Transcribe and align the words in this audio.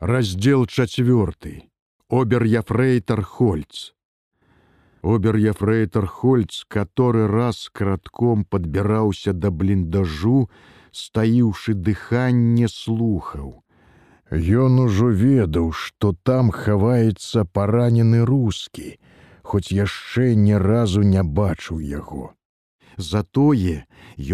Раздел 0.00 0.64
чацвёрты. 0.64 1.64
Обер-яфрейтар 2.08 3.20
Хольц. 3.22 3.92
Обер-яфрейтар 5.02 6.06
Хольц, 6.06 6.64
который 6.68 7.26
раз 7.26 7.68
кратком 7.70 8.46
падбіраўся 8.46 9.34
да 9.34 9.50
бліндажу, 9.50 10.48
стаіўшы 10.90 11.74
дыханне 11.74 12.68
слухаў. 12.68 13.60
Ён 14.32 14.80
ужо 14.88 15.12
ведаў, 15.12 15.72
што 15.72 16.16
там 16.24 16.48
хаваецца 16.48 17.44
паранены 17.44 18.24
рускі, 18.24 18.96
хоць 19.42 19.68
яшчэ 19.68 20.32
ні 20.34 20.56
разу 20.56 21.02
не 21.04 21.22
бачыў 21.22 21.76
яго. 21.84 22.32
Затое 23.00 23.86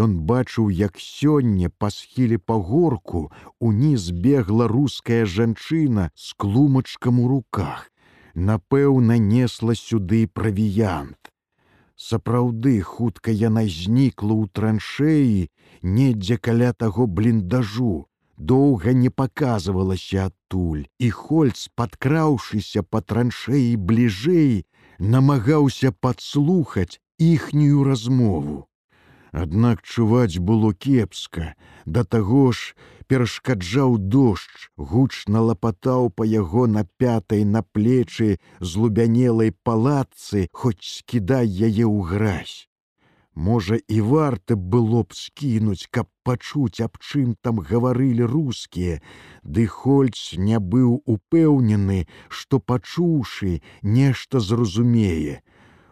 ён 0.05 0.14
бачыў, 0.29 0.71
як 0.75 0.98
сёння 0.98 1.71
па 1.79 1.91
схіле 1.95 2.39
пагорку 2.39 3.30
уніз 3.61 4.11
бегла 4.11 4.66
руская 4.73 5.23
жанчына 5.35 6.11
з 6.15 6.35
клумачкам 6.35 7.20
у 7.20 7.29
руках. 7.29 7.87
Напэўна, 8.34 9.19
несла 9.19 9.79
сюды 9.79 10.27
правіянт. 10.27 11.30
Сапраўды 11.97 12.75
хутка 12.83 13.30
яна 13.30 13.65
знікла 13.65 14.34
ў 14.34 14.51
траншеі, 14.52 15.48
недзе 15.83 16.37
каля 16.37 16.75
таго 16.75 17.06
бліндажу. 17.06 18.05
Доўга 18.37 18.92
не 18.92 19.09
паказвалася 19.09 20.27
адтуль, 20.28 20.84
і 20.98 21.09
хольц, 21.11 21.70
падкраўшыся 21.73 22.83
па 22.83 23.01
траншеі 23.01 23.77
бліжэй, 23.80 24.67
намагаўся 24.98 25.92
падслухаць, 25.92 27.01
іхнюю 27.19 27.84
размову. 27.84 28.66
Аднак 29.33 29.83
чуваць 29.83 30.38
было 30.38 30.73
кепска, 30.73 31.55
да 31.84 32.05
таго 32.05 32.52
ж 32.52 32.73
перашкаджаў 33.06 33.98
дождж, 33.98 34.70
гучна 34.77 35.42
лапатаў 35.48 36.09
па 36.11 36.25
яго 36.25 36.66
на 36.66 36.84
пятай 36.98 37.45
на 37.45 37.62
плечы 37.62 38.39
злубянелай 38.61 39.53
палатцы, 39.53 40.48
хоць 40.53 40.81
скідай 40.81 41.47
яе 41.47 41.84
ў 41.84 42.00
гразь. 42.12 42.56
Можа, 43.37 43.77
і 43.77 44.00
варта 44.00 44.56
было 44.56 45.05
б 45.05 45.12
скінуць, 45.12 45.92
каб 45.92 46.09
пачуць, 46.25 46.81
аб 46.81 46.97
чым 46.97 47.37
там 47.44 47.61
гаварылі 47.61 48.25
рускія, 48.25 49.03
Ды 49.44 49.67
хольц 49.67 50.33
не 50.41 50.59
быў 50.59 51.03
упэўнены, 51.05 52.09
што 52.28 52.59
пачуўшы, 52.59 53.61
нешта 53.83 54.41
зразумее. 54.41 55.44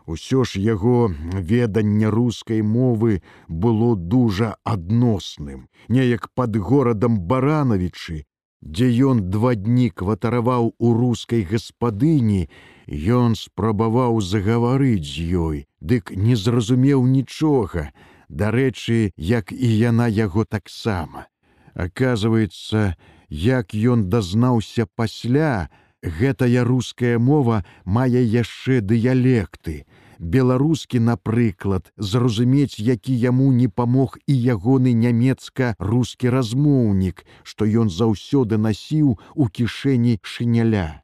Усё 0.06 0.44
ж 0.44 0.60
яго 0.60 1.12
веданне 1.32 2.10
рускай 2.12 2.60
мовы 2.60 3.22
было 3.48 3.96
дужа 3.96 4.56
адносным, 4.62 5.68
неяк 5.88 6.28
пад 6.34 6.56
горадам 6.56 7.20
баранавічы, 7.20 8.24
дзе 8.60 8.88
ён 9.12 9.30
два 9.30 9.54
дні 9.54 9.88
кватараваў 9.90 10.74
у 10.78 10.92
рускай 10.92 11.44
гаспадыні, 11.48 12.48
ён 12.88 13.34
спрабаваў 13.34 14.20
загаварыць 14.20 15.08
з 15.08 15.24
ёй, 15.40 15.64
дык 15.80 16.12
не 16.12 16.36
зразумеў 16.36 17.08
нічога, 17.08 17.88
дарэчы, 18.28 19.12
як 19.16 19.52
і 19.52 19.68
яна 19.72 20.08
яго 20.08 20.44
таксама. 20.44 21.28
Аказваецца, 21.74 22.96
як 23.28 23.72
ён 23.74 24.08
дазнаўся 24.12 24.84
пасля, 24.96 25.68
гэтая 26.04 26.64
руская 26.64 27.18
мова 27.18 27.64
мае 27.84 28.22
яшчэ 28.22 28.80
дыялекты, 28.80 29.84
беларускі 30.18 31.00
напрыклад 31.00 31.92
зразумець 31.96 32.78
які 32.78 33.14
яму 33.14 33.50
не 33.52 33.68
памог 33.68 34.18
і 34.26 34.34
ягоны 34.54 34.94
нямецка-рускі 34.94 36.30
размоўнік 36.36 37.24
што 37.42 37.64
ён 37.64 37.90
заўсёды 37.90 38.58
насіў 38.58 39.18
у 39.34 39.48
кішэні 39.48 40.18
шыняля. 40.22 41.02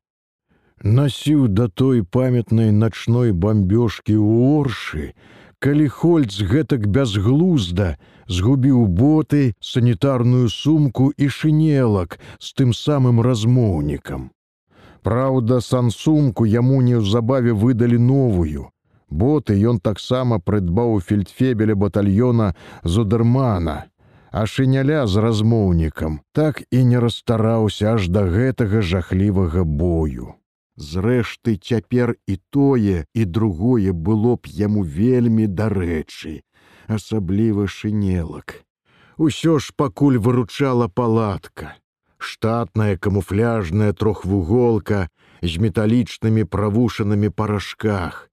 Насіў 0.82 1.48
да 1.48 1.68
той 1.68 2.02
памятнай 2.02 2.72
начной 2.72 3.32
бамбёжкі 3.32 4.16
ў 4.16 4.28
оршы 4.60 5.12
калі 5.60 5.88
хольц 5.92 6.41
гэтак 6.41 6.88
бязглузда 6.88 7.96
згубіў 8.26 8.86
боты 8.86 9.52
санітарную 9.60 10.48
сумку 10.48 11.12
і 11.16 11.28
шынелак 11.28 12.16
з 12.38 12.56
тым 12.56 12.72
самым 12.72 13.20
размоўнікам 13.20 14.30
Праўда, 15.03 15.61
сансумку 15.61 16.44
яму 16.44 16.81
неўзабаве 16.83 17.53
выдалі 17.53 17.99
новую, 17.99 18.69
боты 19.09 19.56
ён 19.56 19.81
таксама 19.81 20.38
прыдбаў 20.38 21.00
фельдфебеля 21.00 21.75
батальёна 21.75 22.55
зудермана 22.84 23.91
а 24.31 24.47
шыняля 24.47 25.06
з 25.06 25.16
размоўнікам 25.16 26.21
так 26.33 26.62
і 26.71 26.84
не 26.84 27.00
расстараўся 27.03 27.94
аж 27.94 28.09
да 28.09 28.22
гэтага 28.31 28.83
жахлівага 28.83 29.65
бою. 29.65 30.34
Зрэшты 30.77 31.56
цяпер 31.56 32.17
і 32.27 32.38
тое 32.50 33.05
і 33.15 33.25
другое 33.25 33.93
было 33.93 34.37
б 34.37 34.47
яму 34.47 34.82
вельмі 34.82 35.47
дарэчы 35.47 36.41
асабліва 36.87 37.67
шынелак. 37.67 38.62
Усё 39.19 39.59
ж 39.59 39.75
пакуль 39.77 40.17
выручала 40.19 40.88
палатка 40.88 41.75
штатная 42.22 42.97
камуфляжная 42.97 43.92
трохвуголка 43.92 45.08
з 45.42 45.56
металічнымі 45.58 46.44
правушанымі 46.44 47.31
парашках 47.31 48.31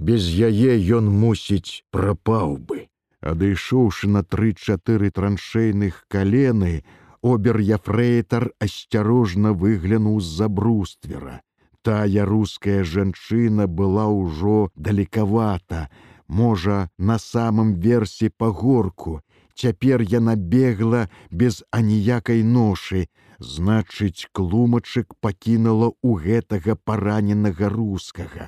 без 0.00 0.24
яе 0.48 0.72
ён 0.96 1.12
мусіць 1.22 1.84
прапаў 1.92 2.56
бы. 2.56 2.88
Адышоўшы 3.20 4.08
на 4.08 4.24
тры-чатыры 4.24 5.10
траншейных 5.12 6.06
калены, 6.08 6.82
обер-яфрейтар 7.20 8.48
асцярожна 8.66 9.52
выглянуў 9.52 10.20
з-за 10.24 10.48
бруствера. 10.48 11.42
Тая 11.84 12.24
руская 12.24 12.80
жанчына 12.84 13.66
была 13.66 14.08
ўжо 14.08 14.70
далекавата, 14.74 15.90
можа, 16.28 16.88
на 16.96 17.18
самым 17.18 17.76
версе 17.76 18.30
пагорку. 18.30 19.20
Цяпер 19.60 20.00
яна 20.08 20.36
бегла 20.52 21.00
без 21.30 21.56
аніякай 21.78 22.40
ношы, 22.42 23.00
значыць, 23.40 24.28
клумачык 24.32 25.12
пакінула 25.20 25.90
ў 26.00 26.10
гэтага 26.24 26.76
параненага 26.88 27.68
рускага. 27.68 28.46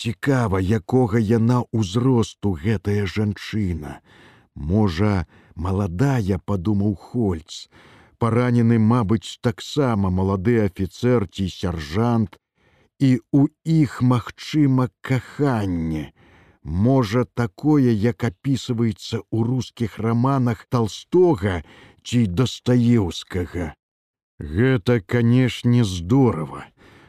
Цікава, 0.00 0.60
якога 0.64 1.20
яна 1.20 1.58
ўзросту 1.76 2.54
гэтая 2.56 3.04
жанчына. 3.04 4.00
Можа, 4.56 5.28
маладая, 5.54 6.40
падумаў 6.40 6.96
Хольц. 6.96 7.68
Паранены, 8.16 8.80
мабыць, 8.80 9.36
таксама 9.44 10.08
малады 10.08 10.56
афіцэр 10.64 11.28
ці 11.28 11.50
сяржант, 11.52 12.40
і 12.96 13.20
у 13.32 13.44
іх 13.64 14.00
магчыма 14.00 14.88
каханне. 15.04 16.12
Можа, 16.62 17.24
такое, 17.24 17.92
як 17.92 18.24
апісваецца 18.24 19.24
ў 19.24 19.38
рускіх 19.48 19.98
раманах 19.98 20.66
толстога 20.68 21.62
ці 22.04 22.26
дастаеўскага. 22.26 23.74
Гэта, 24.40 25.00
канешне, 25.00 25.84
здорово. 25.84 26.64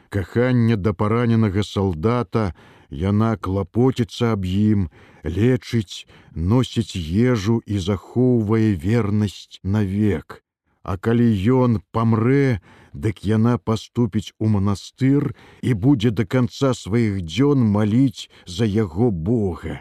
Каханне 0.08 0.76
да 0.76 0.92
параненага 0.92 1.64
салдата, 1.64 2.52
Яна 2.92 3.36
клапоціцца 3.40 4.36
аб 4.36 4.44
ім, 4.44 4.80
лечыць, 5.24 6.04
носіць 6.36 6.92
ежу 6.92 7.62
і 7.64 7.80
захоўвае 7.80 8.76
вернасць 8.76 9.56
навек. 9.64 10.44
А 10.84 11.00
калі 11.00 11.24
ён 11.56 11.80
памрэ, 11.90 12.60
дык 12.94 13.24
яна 13.24 13.58
паступіць 13.58 14.32
у 14.38 14.48
манастыр 14.54 15.34
і 15.62 15.74
будзе 15.74 16.10
да 16.10 16.24
канца 16.24 16.72
сваіх 16.74 17.22
дзён 17.22 17.64
маліць 17.76 18.28
за 18.46 18.68
яго 18.68 19.10
Бога. 19.10 19.80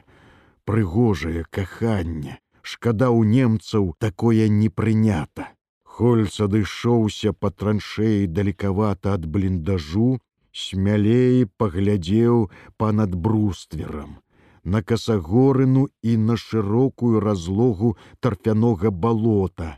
Прыгожае 0.66 1.44
каханне, 1.50 2.40
шкада 2.62 3.10
ў 3.10 3.26
немцаў 3.28 3.94
такое 4.00 4.48
не 4.48 4.70
прынята. 4.70 5.52
Хольц 5.84 6.40
адышоўся 6.40 7.34
па 7.34 7.52
траншеі 7.52 8.28
далекавата 8.28 9.14
ад 9.18 9.26
бліндажу, 9.26 10.20
смялей 10.52 11.46
паглядзеў 11.58 12.50
па-над 12.78 13.16
брустверам, 13.16 14.16
на 14.64 14.82
касагорыну 14.82 15.88
і 16.02 16.18
на 16.18 16.38
шырокую 16.38 17.20
разлогу 17.20 17.97
тарфянога 18.20 18.91
балота, 18.91 19.78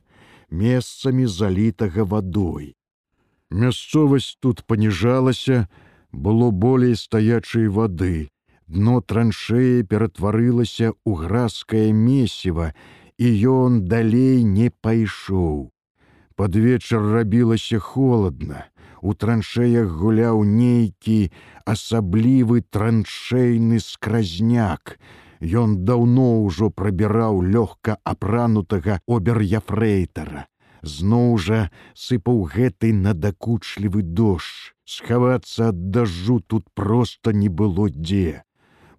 месцамі 0.49 1.25
залітага 1.25 2.03
вадой. 2.03 2.73
Мясцовасць 3.53 4.35
тут 4.41 4.63
паніжалася, 4.65 5.67
было 6.11 6.49
болей 6.49 6.95
стаячай 6.97 7.67
вады. 7.69 8.29
Дно 8.65 9.01
траншеі 9.01 9.83
ператварылася 9.85 10.93
ў 11.05 11.11
гразкае 11.21 11.93
месіва, 11.93 12.73
і 13.21 13.27
ён 13.53 13.85
далей 13.85 14.41
не 14.43 14.71
пайшоў. 14.81 15.69
Пад 16.35 16.55
вечар 16.57 17.05
рабілася 17.13 17.77
холодна 17.77 18.65
у 19.03 19.13
траншеях 19.13 19.91
гуляў 20.01 20.41
нейкі 20.49 21.29
асаблівы 21.69 22.63
траншейны 22.73 23.77
скразняк. 23.85 24.97
Ён 25.43 25.83
даўно 25.85 26.41
ўжо 26.47 26.71
прабіраў 26.71 27.43
лёгка 27.53 27.99
апранутага 28.01 28.97
обер-яфрейтара. 29.05 30.47
Зноў 30.83 31.37
жа 31.39 31.59
сыпаў 31.95 32.43
гэты 32.53 32.93
надакучлівы 32.93 34.03
дождж. 34.03 34.71
Схавацца 34.85 35.69
ад 35.71 35.79
дажджу 35.95 36.39
тут 36.39 36.67
проста 36.75 37.31
не 37.31 37.47
было 37.49 37.89
дзе. 37.89 38.43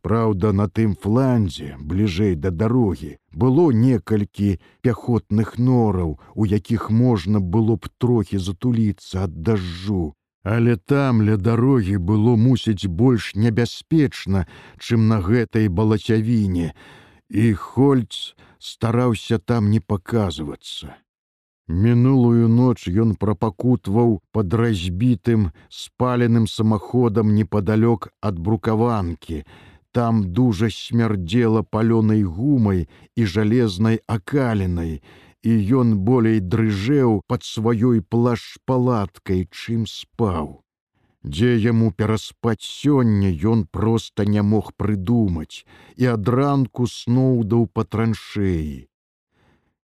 Праўда, 0.04 0.52
на 0.52 0.66
тым 0.68 0.96
фланзе, 1.00 1.76
бліжэй 1.80 2.34
да 2.36 2.50
дарогі, 2.50 3.16
было 3.32 3.70
некалькі 3.72 4.58
пяхотных 4.82 5.56
нораў, 5.58 6.18
у 6.34 6.44
якіх 6.44 6.90
можна 6.90 7.40
было 7.40 7.76
б 7.76 7.88
трохі 7.98 8.36
затуліцца 8.36 9.24
ад 9.24 9.40
дажджу. 9.40 10.12
Але 10.44 10.76
там 10.76 11.22
ля 11.24 11.36
дарогі 11.40 11.96
было 11.96 12.36
мусіць 12.36 12.84
больш 12.84 13.32
небяспечна, 13.34 14.44
чым 14.76 15.08
на 15.08 15.20
гэтай 15.24 15.68
балацявіне, 15.68 16.74
і 17.30 17.54
Хольц 17.54 18.36
стараўся 18.58 19.38
там 19.38 19.70
не 19.70 19.80
паказвацца. 19.80 21.00
Мінулую 21.68 22.48
ноч 22.52 22.88
ён 22.92 23.16
прапакутваў 23.16 24.20
пад 24.36 24.52
разбітым 24.52 25.48
спаленым 25.72 26.46
самаходам 26.46 27.32
непадалёк 27.34 28.12
ад 28.20 28.38
брукаванкі. 28.38 29.44
Там 29.92 30.32
дужа 30.36 30.68
смярдзела 30.68 31.62
палёнай 31.62 32.22
гумай 32.22 32.84
і 33.16 33.24
жалезнай 33.24 34.00
акалінай, 34.06 35.00
і 35.42 35.52
ён 35.80 35.96
болей 36.04 36.40
дрыжэў 36.40 37.22
пад 37.26 37.48
сваёй 37.48 38.02
плашпалаткай, 38.02 39.48
чым 39.48 39.86
спаў. 39.88 40.60
Дзе 41.24 41.56
яму 41.56 41.92
пераспаць 41.96 42.60
сёння 42.60 43.32
ён 43.32 43.64
проста 43.64 44.28
не 44.28 44.42
мог 44.42 44.74
прыдумаць 44.76 45.64
і 45.96 46.12
ад 46.12 46.28
ранку 46.28 46.84
сноўдаў 46.84 47.70
па 47.72 47.88
траншеі 47.88 48.84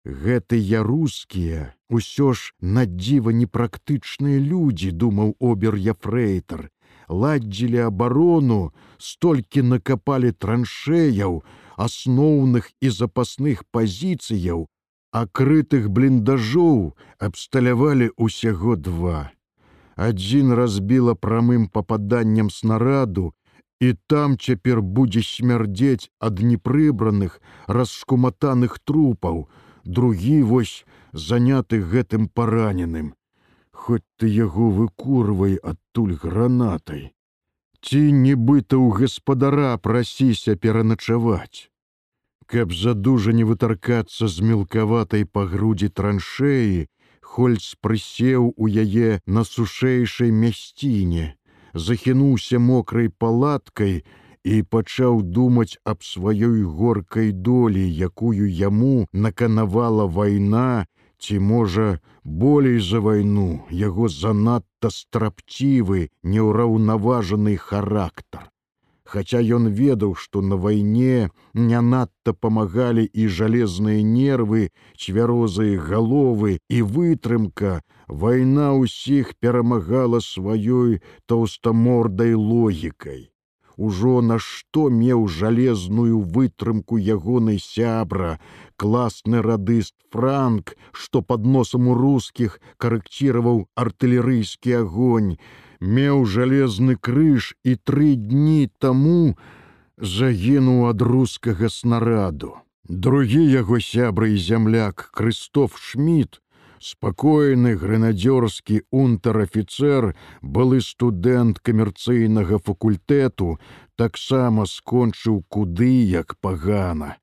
гэтыя 0.08 0.84
рускія 0.88 1.68
усё 2.00 2.32
ж 2.34 2.56
надзіва 2.78 3.36
непрактычныя 3.44 4.40
людзі 4.40 4.92
думаў 5.04 5.36
обер 5.52 5.76
яфрейтар 5.76 6.68
ладдзілі 7.10 7.84
абарону 7.90 8.60
столькі 8.98 9.64
накапалі 9.74 10.32
траншеяў 10.32 11.44
асноўных 11.78 12.72
і 12.82 12.90
запасных 12.90 13.64
пазіцыяў 13.72 14.68
акрытых 15.12 15.90
бліндажоў 15.90 16.94
абсталявалі 17.20 18.12
ўсяго 18.18 18.76
два. 18.76 19.32
Адзін 19.96 20.54
разбіла 20.54 21.16
прамым 21.16 21.68
пападаннем 21.68 22.50
снараду 22.54 23.34
і 23.82 23.94
там 24.08 24.38
цяпер 24.38 24.82
будзе 24.82 25.22
смярдзець 25.26 26.10
ад 26.20 26.42
непрыбраных 26.42 27.40
расшкуматаных 27.68 28.78
трупаў 28.84 29.48
другі 29.88 30.42
вось 30.52 30.86
заняты 31.14 31.80
гэтым 31.94 32.28
параненым. 32.28 33.14
Хоць 33.72 34.04
ты 34.18 34.28
яго 34.28 34.70
выкурвай 34.80 35.56
адтуль 35.72 36.18
гранатай. 36.24 37.14
Ці 37.82 38.02
нібыта 38.12 38.76
ў 38.76 38.92
гаспадара 39.00 39.72
прасіся 39.78 40.56
пераначаваць. 40.56 41.70
Каб 42.48 42.74
задужа 42.74 43.32
не 43.38 43.48
вытаркацца 43.48 44.28
з 44.28 44.46
мелкаватай 44.52 45.26
па 45.26 45.48
грудзі 45.52 45.90
траншеі 45.90 46.88
хольц 47.22 47.76
прысеў 47.84 48.54
у 48.56 48.68
яе 48.84 49.20
на 49.26 49.44
сушэйшай 49.48 50.32
мясціне 50.44 51.26
захінуўся 51.88 52.60
мокрай 52.60 53.10
палаткай 53.24 54.04
і 54.48 54.58
пачаў 54.74 55.18
думаць 55.38 55.76
аб 55.92 56.04
сваёй 56.10 56.62
горкай 56.80 57.32
долі, 57.48 57.84
якую 58.08 58.48
яму 58.60 59.08
наканавала 59.26 60.06
вайна, 60.18 60.86
ці 61.20 61.40
можа, 61.40 61.88
болей 62.24 62.80
за 62.80 63.02
вайну 63.08 63.48
яго 63.80 64.08
занадта 64.08 64.94
страпцівы, 65.00 66.08
неўраўнаважаны 66.24 67.58
характар. 67.58 68.48
Хаця 69.04 69.44
ён 69.60 69.68
ведаў, 69.76 70.16
што 70.16 70.42
на 70.42 70.56
вайне 70.64 71.30
не 71.54 71.82
надта 71.92 72.34
памагалі 72.34 73.08
і 73.08 73.28
жалезныя 73.28 74.04
нервы, 74.16 74.68
цвярозыя 74.96 75.80
галовы 75.92 76.60
і 76.68 76.84
вытрымка, 76.96 77.80
вайна 78.08 78.76
ўсіх 78.80 79.32
перамагала 79.40 80.20
сваёй 80.24 81.02
тоўстамордай 81.26 82.36
логікай 82.36 83.28
ужо 83.78 84.22
на 84.22 84.38
што 84.40 84.90
меў 84.90 85.28
жалезную 85.28 86.20
вытрымку 86.20 86.98
ягонай 86.98 87.60
сябра, 87.62 88.40
класны 88.76 89.42
радыст 89.42 89.96
франк, 90.12 90.76
што 90.92 91.22
пад 91.22 91.46
носам 91.46 91.88
у 91.88 91.94
рускіх 91.94 92.60
карэкціраваў 92.78 93.68
артылерыйскі 93.76 94.74
агонь, 94.82 95.38
меў 95.80 96.26
жалезны 96.26 96.98
крыж 96.98 97.54
і 97.64 97.76
тры 97.76 98.16
дні 98.16 98.70
таму 98.80 99.38
загінуў 99.98 100.90
ад 100.90 101.02
рускага 101.02 101.70
снараду. 101.70 102.58
Другі 102.88 103.44
яго 103.44 103.80
сябры 103.84 104.34
і 104.34 104.38
зямляк 104.42 105.10
Крыстоф 105.12 105.78
Шмідт 105.78 106.42
спакойны 106.80 107.76
грэнадзёрскі 107.76 108.82
унтэр-афіцэр 108.92 110.14
былы 110.42 110.82
студэнт 110.82 111.60
камерцыйнага 111.60 112.60
факультэту 112.60 113.60
таксама 113.96 114.66
скончыў 114.66 115.44
куды 115.50 115.94
як 116.06 116.38
пагана. 116.40 117.18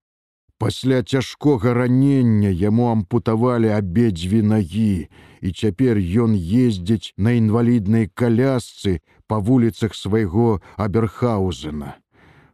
Пасля 0.59 1.03
цяжкога 1.03 1.75
ранення 1.75 2.49
яму 2.49 2.87
ампутавалі 2.91 3.69
абедзве 3.75 4.41
нагі, 4.43 5.09
і 5.45 5.49
цяпер 5.51 5.99
ён 5.99 6.39
ездзіць 6.39 7.13
на 7.17 7.35
інваліднай 7.37 8.09
калясцы 8.15 9.03
па 9.27 9.39
вуліцах 9.39 9.95
свайго 9.99 10.63
аберхаузена. 10.77 11.99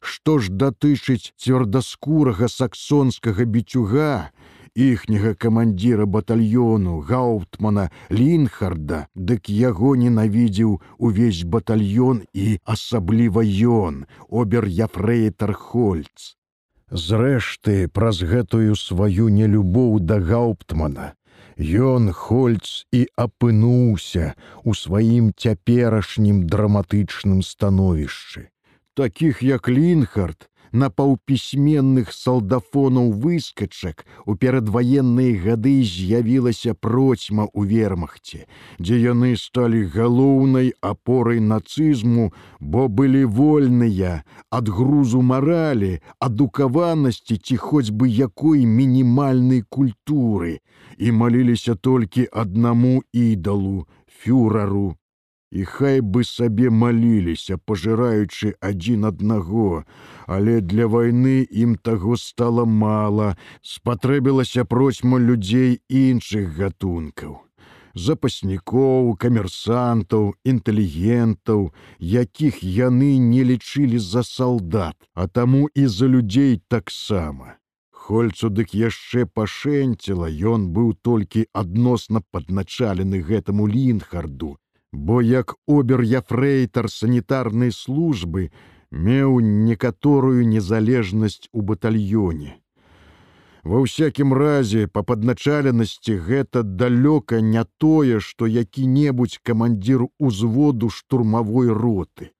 Што 0.00 0.38
ж 0.40 0.48
датычыць 0.50 1.36
цвёрдаскурага 1.36 2.48
саксонскага 2.48 3.44
біцюга, 3.44 4.32
іхняга 4.74 5.34
камандзіра 5.34 6.06
батальёну 6.06 7.00
гауптмана 7.06 7.90
лінхарда 8.10 9.06
дык 9.14 9.48
яго 9.48 9.94
ненавідзеў 9.96 10.80
увесь 10.98 11.44
батальён 11.44 12.26
і 12.34 12.58
асабліва 12.64 13.44
ён 13.44 14.04
обер 14.28 14.66
яфрейтар 14.66 15.54
хольц. 15.54 16.36
Зрэшты 16.90 17.86
праз 17.88 18.22
гэтую 18.26 18.74
сваю 18.74 19.30
нелюбоў 19.30 20.00
да 20.02 20.18
гауптмана 20.18 21.14
ён 21.60 22.12
хольц 22.12 22.86
і 22.92 23.06
апынуўся 23.16 24.34
у 24.64 24.74
сваім 24.74 25.32
цяперашнім 25.36 26.46
драматычным 26.46 27.42
становішчы. 27.42 28.48
Таких 28.94 29.42
як 29.42 29.68
лінхард 29.68 30.49
на 30.72 30.90
паўпісьменных 30.90 32.12
салдафонаў 32.12 33.10
выскачак 33.24 34.04
у 34.26 34.34
перадваенныя 34.34 35.38
гады 35.44 35.74
з'явілася 35.82 36.74
процьма 36.74 37.46
ў 37.50 37.66
вермахце, 37.72 38.46
дзе 38.78 39.00
яны 39.02 39.34
сталі 39.36 39.82
галоўнай 39.96 40.72
апорай 40.80 41.40
нацызму, 41.40 42.30
бо 42.60 42.86
былі 42.88 43.24
вольныя 43.24 44.22
ад 44.50 44.68
грузу 44.68 45.22
маралі, 45.22 45.98
адукаванасці 46.20 47.36
ці 47.36 47.56
хоць 47.56 47.90
бы 47.90 48.06
якой 48.08 48.64
мінімальнай 48.64 49.66
культуры 49.68 50.60
і 50.98 51.12
маліліся 51.12 51.74
толькі 51.74 52.28
аднаму 52.32 53.02
ідалу 53.12 53.86
фюрару 54.06 54.99
і 55.50 55.64
хай 55.64 56.00
бы 56.00 56.22
сабе 56.24 56.70
маліліся, 56.70 57.58
пажыраючы 57.58 58.54
адзін 58.60 59.04
аднаго, 59.10 59.84
але 60.26 60.60
для 60.60 60.86
вайны 60.86 61.42
ім 61.50 61.74
таго 61.74 62.16
стала 62.16 62.64
мала, 62.64 63.36
спатрэбілася 63.62 64.64
процьма 64.64 65.18
людзей 65.18 65.80
іншых 65.88 66.54
гатункаў. 66.56 67.40
Запаснікоў, 67.94 69.16
камерсантаў, 69.18 70.34
інтэлігентаў, 70.46 71.72
якіх 71.98 72.62
яны 72.62 73.18
не 73.18 73.42
лічылі 73.42 73.98
за 73.98 74.22
салдат, 74.22 74.94
а 75.14 75.26
таму 75.26 75.66
і 75.74 75.86
за 75.86 76.06
людзей 76.06 76.62
таксама. 76.68 77.58
Хольцу 77.90 78.48
дык 78.48 78.70
яшчэ 78.74 79.26
пашэнціла, 79.26 80.30
ён 80.30 80.70
быў 80.70 80.94
толькі 81.02 81.46
адносна 81.52 82.22
падначалены 82.30 83.20
гэтаму 83.26 83.66
лінхарду, 83.66 84.56
бо 84.92 85.22
як 85.22 85.54
обер 85.66 86.02
яфрейтар 86.02 86.90
санітарнай 86.90 87.72
службы 87.72 88.50
меў 88.90 89.38
некаторую 89.40 90.46
незалежнасць 90.46 91.48
у 91.52 91.62
батальёне. 91.62 92.58
Ва 93.62 93.84
ўсякім 93.84 94.32
разе 94.32 94.88
па 94.88 95.02
падначаленасці 95.04 96.16
гэта 96.26 96.62
далёка 96.64 97.40
не 97.44 97.64
тое, 97.78 98.20
што 98.20 98.46
які-небудзь 98.46 99.40
камандзір 99.44 100.08
узводу 100.18 100.88
штурмавой 100.88 101.68
роты. 101.68 102.32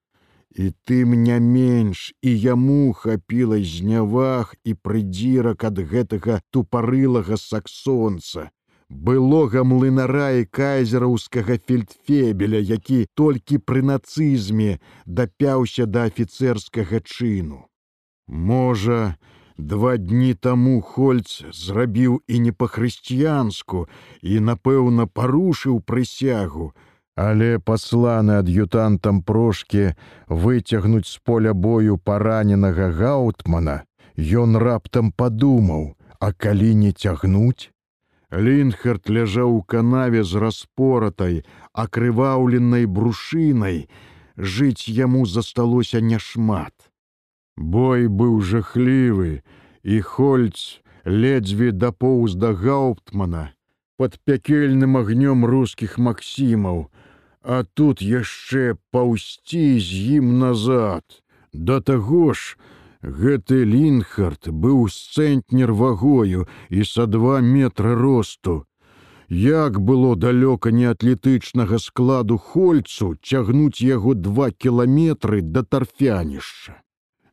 І 0.51 0.73
тым 0.89 1.15
не 1.15 1.39
менш 1.39 2.13
і 2.23 2.31
яму 2.35 2.93
хапіла 2.93 3.61
зняваг 3.63 4.57
і 4.65 4.75
прыдзірак 4.75 5.63
ад 5.69 5.79
гэтага 5.79 6.41
тупарылага 6.51 7.37
саксонца, 7.37 8.51
былога 8.91 9.63
млынара 9.65 10.31
і 10.43 10.45
кайзераўскага 10.45 11.57
фельдфебеля, 11.67 12.59
які 12.59 13.07
толькі 13.15 13.63
пры 13.63 13.83
нацызме 13.87 14.79
дапяўся 15.07 15.87
да 15.87 16.11
афіцэрскага 16.11 17.01
чыну. 17.07 17.71
Можа, 18.27 19.17
два 19.57 19.97
дні 19.97 20.35
таму 20.35 20.81
Хольц 20.83 21.43
зрабіў 21.55 22.21
і 22.27 22.39
не 22.47 22.53
па-хрысціянску 22.53 23.87
і, 24.23 24.41
напэўна, 24.41 25.07
парушыў 25.07 25.81
прысягу, 25.81 26.75
але 27.15 27.59
пасланы 27.59 28.43
ад'ютантам 28.43 29.23
прошкі 29.23 29.95
выцягнуць 30.29 31.09
з 31.09 31.19
поля 31.23 31.55
бою 31.55 31.99
параненага 31.99 32.91
гаўтмана, 32.91 33.83
ён 34.19 34.57
раптам 34.57 35.13
падумаў, 35.13 35.95
а 36.21 36.33
калі 36.33 36.75
не 36.75 36.93
цягнуць, 36.93 37.71
Лінхард 38.31 39.11
ляжаў 39.11 39.57
у 39.59 39.63
канаве 39.63 40.23
з 40.25 40.39
распоратай, 40.39 41.43
акрываўленай 41.75 42.87
брушынай, 42.87 43.89
жыць 44.39 44.87
яму 44.89 45.27
засталося 45.27 46.01
няшмат. 46.01 46.75
Бой 47.57 48.07
быў 48.07 48.41
жахлівы, 48.41 49.43
і 49.83 50.01
Хольц 50.01 50.81
ледзьве 51.05 51.73
дапоўз 51.73 52.37
да 52.37 52.53
гаўптмана 52.55 53.51
под 54.01 54.17
пякельным 54.25 54.97
агнём 54.97 55.45
рускіх 55.45 55.99
максімаў, 55.99 56.89
а 57.43 57.65
тут 57.75 58.01
яшчэ 58.01 58.79
паўсці 58.95 59.77
з 59.77 59.89
ім 60.17 60.39
назад. 60.39 61.05
Да 61.53 61.81
таго 61.81 62.33
ж, 62.33 62.57
Гэты 63.03 63.65
Лінхард 63.65 64.53
быў 64.53 64.89
цэнтнер 64.93 65.73
вагою 65.73 66.45
і 66.69 66.85
са 66.85 67.07
два 67.07 67.41
метра 67.41 67.95
росту. 67.95 68.67
Як 69.31 69.81
было 69.81 70.17
далёка 70.17 70.71
неатлетычнага 70.71 71.79
складу 71.79 72.37
хольцу 72.37 73.17
цягнуць 73.23 73.81
яго 73.81 74.15
два 74.15 74.51
кіламетры 74.51 75.41
да 75.41 75.63
тарфянішча. 75.63 76.83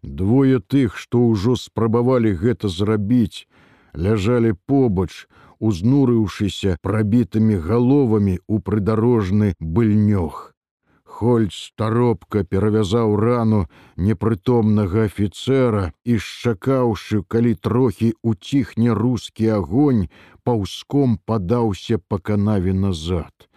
Двое 0.04 0.60
тых, 0.60 0.96
што 0.96 1.20
ўжо 1.20 1.56
спрабавалі 1.58 2.32
гэта 2.32 2.70
зрабіць, 2.70 3.48
ляжалі 3.94 4.54
побач, 4.66 5.28
узнурыўшыся 5.60 6.78
прабітымі 6.82 7.58
галовамі 7.58 8.40
ў 8.46 8.62
прыдарожны 8.62 9.56
быльнёг. 9.60 10.54
Хольц 11.18 11.54
старопка 11.58 12.44
перавязаў 12.46 13.16
рану 13.18 13.62
непрытомнага 14.08 15.06
афіцэра 15.10 15.86
і 16.06 16.18
шчакаўшы, 16.26 17.24
калі 17.26 17.54
трохі 17.68 18.10
уціхне 18.22 18.94
рускі 19.00 19.50
агонь, 19.56 20.04
паўском 20.46 21.18
падаўся 21.26 21.98
па 21.98 22.22
канаве 22.30 22.78
назад. 22.86 23.50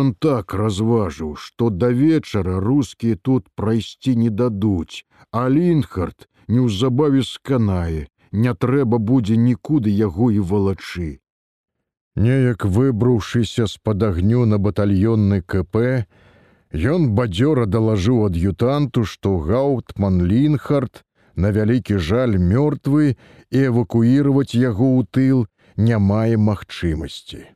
Ён 0.00 0.12
так 0.26 0.58
разважыў, 0.58 1.36
што 1.46 1.70
да 1.70 1.94
вечара 1.94 2.58
рускія 2.66 3.14
тут 3.14 3.46
прайсці 3.54 4.18
не 4.26 4.34
дадуць, 4.42 5.06
а 5.30 5.46
Лінхард 5.46 6.26
неўзабаве 6.48 7.22
сканае, 7.22 8.08
не 8.32 8.58
трэба 8.66 8.98
будзе 8.98 9.36
нікуды 9.48 9.94
яго 9.94 10.34
і 10.34 10.42
валачы. 10.42 11.10
Неяк 12.16 12.64
выбраўшыся 12.66 13.70
з-пад 13.70 14.02
агню 14.02 14.46
на 14.50 14.58
батальённы 14.58 15.46
КП, 15.46 16.08
Ён 16.72 17.14
бадзёра 17.16 17.64
далажыў 17.66 18.26
ад'ютанту, 18.28 19.04
што 19.04 19.38
гаўтман 19.38 20.20
Лінхард 20.28 21.04
на 21.34 21.50
вялікі 21.50 21.96
жаль 21.96 22.36
мёртвы 22.36 23.16
і 23.50 23.58
эвакуіраваць 23.72 24.52
яго 24.54 25.00
ў 25.00 25.06
тыл 25.10 25.46
не 25.76 25.96
мае 25.96 26.36
магчымасці. 26.36 27.46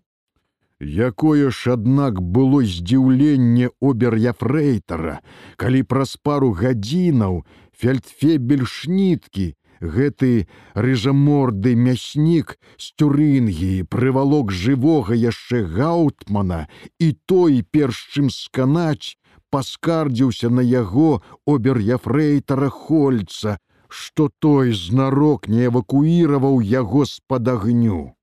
Якое 0.82 1.50
ж, 1.50 1.74
аднак 1.76 2.22
было 2.22 2.64
здзіўленне 2.64 3.70
обер'яфрэйтара, 3.80 5.20
калі 5.56 5.82
праз 5.82 6.16
пару 6.16 6.50
гадзінаў 6.56 7.44
фельдфебель 7.76 8.64
шніткі 8.66 9.54
гэты 9.82 10.46
рыжаморды 10.74 11.74
мяснік 11.74 12.54
з 12.78 12.86
тюрынгіі 12.96 13.82
прывалок 13.90 14.54
жывога 14.54 15.18
яшчэ 15.18 15.64
гаўтмана 15.74 16.66
і 16.98 17.12
той 17.26 17.60
перш 17.66 18.06
чым 18.14 18.30
сканаць 18.30 19.18
паскардзіўся 19.52 20.48
на 20.48 20.64
яго 20.64 21.20
обер'яфрэйтара 21.44 22.70
хольца, 22.72 23.58
што 23.88 24.30
той 24.40 24.72
знарок 24.72 25.48
не 25.52 25.68
эвакуіраваў 25.68 26.62
яго 26.64 27.04
з-пад 27.04 27.48
агню. 27.54 28.16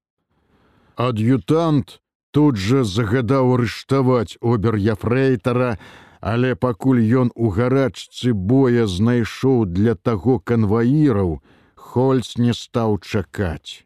Ад'ютант 0.97 1.99
тут 2.33 2.57
жа 2.57 2.81
загадаў 2.83 3.53
арыштаваць 3.59 4.41
обер'яфрэйтара, 4.41 5.77
Але 6.19 6.55
пакуль 6.55 6.99
ён 6.99 7.31
у 7.35 7.49
гарачцы 7.49 8.33
боя 8.33 8.87
знайшоў 8.87 9.65
для 9.65 9.95
таго 9.95 10.39
канваіраў, 10.39 11.39
Хольц 11.89 12.37
не 12.37 12.53
стаў 12.53 12.99
чакаць. 12.99 13.85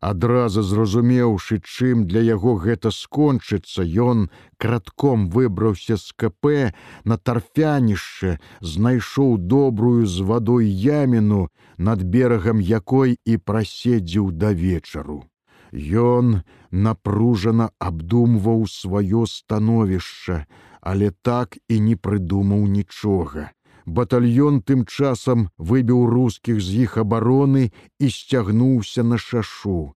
Адразу 0.00 0.62
зразумеўшы, 0.62 1.58
чым 1.58 2.04
для 2.06 2.20
яго 2.20 2.54
гэта 2.54 2.90
скончыцца, 2.94 3.82
ён 3.82 4.28
кратком 4.58 5.30
выбраўся 5.30 5.96
з 5.96 6.12
КП 6.14 6.74
на 7.04 7.16
тарфянішча, 7.16 8.38
знайшоў 8.60 9.38
добрую 9.38 10.06
з 10.06 10.20
вадой 10.20 10.68
яміну, 10.68 11.48
над 11.78 12.02
берагам 12.02 12.60
якой 12.60 13.18
і 13.24 13.38
праседзіў 13.38 14.30
да 14.30 14.52
вечару. 14.52 15.24
Ён 15.72 16.42
напружана 16.70 17.70
абдумваў 17.78 18.66
сваё 18.70 19.26
становішча, 19.26 20.46
але 20.80 21.10
так 21.22 21.58
і 21.68 21.80
не 21.80 21.96
прыдумаў 21.96 22.66
нічога. 22.66 23.50
Батальён 23.86 24.60
тым 24.60 24.84
часам 24.84 25.48
выбіў 25.56 26.06
рускіх 26.12 26.60
з 26.60 26.84
іх 26.84 26.98
абароны 27.02 27.70
і 27.98 28.10
сцягнуўся 28.10 29.02
на 29.02 29.18
шашу. 29.18 29.94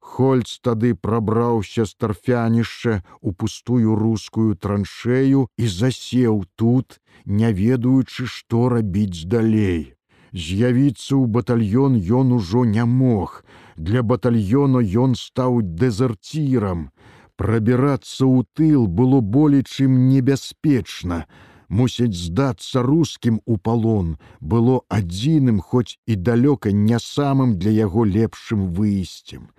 Хольц 0.00 0.60
тады 0.64 0.94
прабраўся 0.94 1.84
з 1.84 1.94
тарфянішча 1.94 3.02
у 3.20 3.32
пустую 3.32 3.96
рускую 4.00 4.54
траншею 4.54 5.48
і 5.58 5.66
засеў 5.66 6.44
тут, 6.56 7.00
не 7.24 7.52
ведаючы, 7.52 8.26
што 8.26 8.68
рабіць 8.68 9.24
далей. 9.24 9.94
З'явіцца 10.34 11.14
ў 11.14 11.24
батальён 11.30 12.00
ён 12.20 12.32
ужо 12.36 12.64
не 12.64 12.84
мог. 12.84 13.44
Для 13.76 14.02
батальёна 14.02 14.80
ён 15.04 15.14
стаў 15.14 15.62
дэзерцірам. 15.62 16.90
Прабірацца 17.36 18.22
ў 18.30 18.46
тыл 18.54 18.86
было 18.86 19.18
болей 19.20 19.64
чым 19.66 20.08
небяспечна. 20.08 21.24
Мусіць 21.68 22.14
здацца 22.14 22.82
рускім 22.86 23.40
у 23.46 23.56
палон 23.58 24.14
было 24.38 24.82
адзіным, 24.88 25.58
хоць 25.58 25.98
і 26.06 26.14
далёка 26.14 26.70
не 26.70 26.98
самым 27.02 27.58
для 27.58 27.72
яго 27.74 28.04
лепшым 28.04 28.70
выйсцем. 28.78 29.50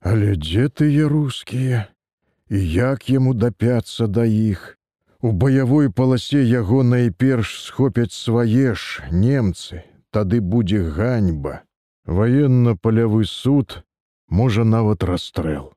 Але 0.00 0.36
дзе 0.36 0.68
тыя 0.68 1.08
рускія? 1.10 1.90
І 2.50 2.62
як 2.62 3.10
яму 3.10 3.34
дапяцца 3.34 4.06
да 4.06 4.22
іх? 4.22 4.78
У 5.20 5.32
баявой 5.32 5.90
паласе 5.90 6.44
яго 6.46 6.84
найперш 6.86 7.58
схопяць 7.66 8.14
свае 8.14 8.78
ж 8.78 9.02
немцы, 9.10 9.82
тады 10.14 10.38
будзе 10.38 10.84
ганьба. 10.86 11.64
Ваенна-палявы 12.06 13.24
суд 13.26 13.82
можа 14.28 14.62
нават 14.62 15.02
расстрэл 15.02 15.75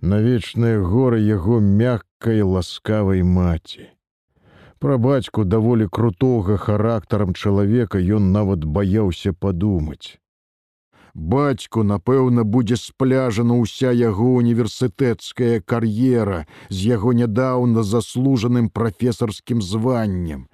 на 0.00 0.20
вечнае 0.20 0.80
горы 0.80 1.20
яго 1.20 1.60
мяккай 1.60 2.42
ласкавай 2.42 3.22
маці. 3.22 3.88
Пра 4.80 4.96
бацьку 4.96 5.44
даволі 5.44 5.88
крутога 5.92 6.56
характарам 6.56 7.34
чалавека 7.34 8.00
ён 8.00 8.32
нават 8.32 8.64
баяўся 8.64 9.32
падумаць. 9.32 10.16
Бацьку, 11.14 11.82
напэўна, 11.82 12.44
будзе 12.44 12.76
спляжана 12.80 13.58
ўся 13.60 13.90
яго 13.92 14.30
універсітэцкая 14.40 15.60
кар'ера 15.60 16.46
з 16.70 16.96
яго 16.96 17.12
нядаўна 17.12 17.82
заслужаным 17.82 18.70
прафесарскім 18.70 19.60
званнем, 19.60 20.46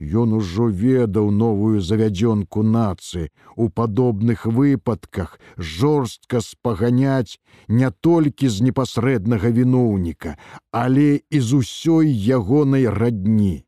Ён 0.00 0.32
ужо 0.32 0.66
ведаў 0.72 1.30
новую 1.30 1.80
завядзёнку 1.84 2.62
нацыі. 2.64 3.28
У 3.56 3.68
падобных 3.68 4.46
выпадках 4.46 5.38
жорстка 5.58 6.40
спаганяць 6.40 7.36
не 7.68 7.90
толькі 7.90 8.48
з 8.48 8.64
непасрэднага 8.64 9.52
віноўніка, 9.52 10.38
але 10.72 11.20
і 11.28 11.40
з 11.40 11.60
усёй 11.60 12.08
ягонай 12.08 12.88
радні. 12.88 13.64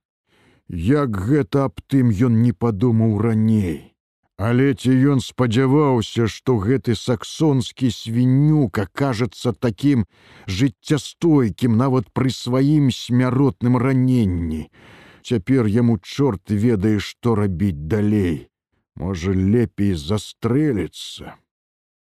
Як 0.69 1.21
гэта 1.21 1.69
аб 1.69 1.85
тым 1.85 2.09
ён 2.09 2.41
не 2.41 2.57
падумаў 2.57 3.21
раней. 3.21 3.93
Але 4.41 4.73
ці 4.75 4.91
ён 5.13 5.21
спадзяваўся, 5.21 6.27
што 6.33 6.57
гэты 6.57 6.97
саксонскі 6.97 7.93
свінюк 7.93 8.81
акажацца 8.81 9.53
такім 9.53 10.09
жыццястойкім 10.49 11.77
нават 11.77 12.09
пры 12.17 12.33
сваім 12.33 12.89
смяротным 12.89 13.77
раненні. 13.77 14.65
Цяпер 15.23 15.67
яму 15.71 15.99
чорт 16.03 16.51
ведае, 16.51 16.99
што 16.99 17.35
рабіць 17.39 17.87
далей. 17.95 18.49
Можа, 18.97 19.33
лепей 19.33 19.95
застрэліцца. 19.95 21.35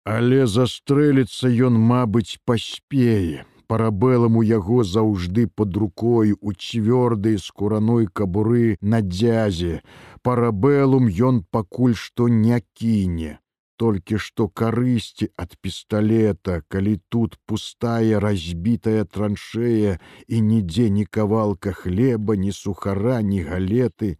Але 0.04 0.47
застрэліцца 0.47 1.49
ён, 1.49 1.78
мабыць, 1.78 2.38
паспее. 2.44 3.44
парабэлам 3.66 4.37
у 4.37 4.42
яго 4.42 4.85
заўжды 4.85 5.47
под 5.47 5.76
рукой 5.76 6.35
у 6.40 6.52
цвёрдай 6.52 7.38
скураной 7.38 8.06
кабуры 8.06 8.76
на 8.80 9.00
дзязе. 9.00 9.80
Парабелум 10.23 11.09
ён 11.09 11.42
пакуль 11.50 11.97
што 11.97 12.28
не 12.28 12.61
кіне. 12.75 13.38
Толькі 13.76 14.19
што 14.23 14.47
карысці 14.49 15.31
ад 15.37 15.57
пісталета, 15.61 16.62
калі 16.71 17.00
тут 17.09 17.38
пустая 17.47 18.21
разбітая 18.23 19.04
траншея 19.04 19.99
і 20.28 20.40
нідзе 20.40 20.90
ні 20.90 21.04
кавалка 21.04 21.73
хлеба, 21.73 22.37
ні 22.37 22.52
сухара, 22.52 23.19
ні 23.23 23.43
галеты, 23.43 24.16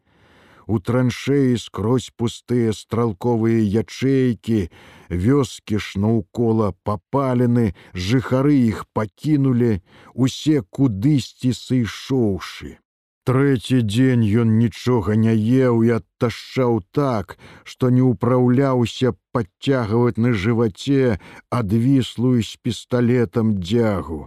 у 0.67 0.79
траншеі 0.81 1.57
скрозь 1.59 2.11
пустыя 2.17 2.73
стралковыя 2.73 3.61
ячэйкі, 3.81 4.71
вёскі 5.11 5.79
ж 5.79 6.01
наўкола 6.01 6.73
папалены, 6.83 7.75
жыхары 7.95 8.57
іх 8.71 8.87
пакінулі, 8.97 9.83
усе 10.15 10.63
кудысьці 10.65 11.53
сышоўшы. 11.53 12.79
Трэці 13.29 13.79
дзень 13.89 14.25
ён 14.41 14.51
нічога 14.61 15.15
не 15.21 15.33
еў 15.67 15.81
і 15.87 15.93
адташчаў 15.97 16.83
так, 16.99 17.39
што 17.65 17.89
не 17.89 18.05
ўпраўляўся 18.05 19.13
падцягваць 19.33 20.21
на 20.21 20.33
жываце 20.43 21.17
адвіслую 21.61 22.45
з 22.45 22.61
пісталетам 22.61 23.57
дзягу. 23.65 24.21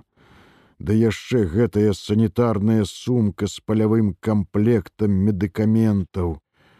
Да 0.79 0.97
яшчэ 0.97 1.45
гэтая 1.53 1.93
санітарная 1.93 2.89
сумка 2.89 3.45
з 3.45 3.61
палявым 3.61 4.11
камплектам 4.19 5.13
медыкаментаў. 5.29 6.37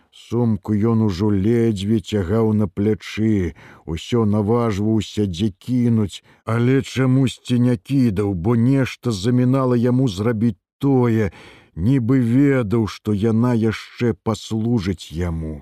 Сумку 0.09 0.73
ён 0.73 1.05
ужо 1.05 1.29
ледзьве 1.29 2.01
цягаў 2.01 2.53
на 2.57 2.65
плячы, 2.65 3.53
усё 3.85 4.25
наважваўся 4.25 5.29
дзе 5.29 5.53
кінуць, 5.53 6.25
але 6.45 6.81
чамусьці 6.81 7.59
не 7.61 7.77
кідаў, 7.77 8.33
бо 8.33 8.55
нешта 8.55 9.13
замінала 9.13 9.77
яму 9.77 10.07
зрабіць 10.09 10.57
тое, 10.79 11.31
нібы 11.77 12.19
ведаў, 12.19 12.89
што 12.89 13.13
яна 13.13 13.53
яшчэ 13.53 14.13
паслужыць 14.27 15.13
яму. 15.13 15.61